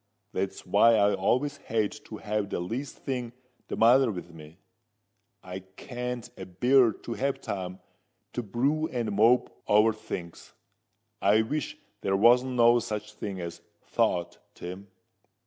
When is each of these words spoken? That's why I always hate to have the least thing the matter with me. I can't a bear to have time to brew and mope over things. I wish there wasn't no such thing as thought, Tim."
That's 0.33 0.65
why 0.65 0.95
I 0.95 1.13
always 1.13 1.57
hate 1.57 2.01
to 2.05 2.17
have 2.17 2.49
the 2.49 2.59
least 2.59 2.97
thing 2.97 3.33
the 3.67 3.77
matter 3.77 4.09
with 4.11 4.33
me. 4.33 4.57
I 5.43 5.59
can't 5.59 6.27
a 6.35 6.47
bear 6.47 6.91
to 6.91 7.13
have 7.13 7.39
time 7.39 7.79
to 8.33 8.41
brew 8.41 8.87
and 8.87 9.11
mope 9.11 9.51
over 9.67 9.93
things. 9.93 10.53
I 11.21 11.43
wish 11.43 11.77
there 12.01 12.17
wasn't 12.17 12.53
no 12.53 12.79
such 12.79 13.13
thing 13.13 13.39
as 13.41 13.61
thought, 13.83 14.39
Tim." 14.55 14.87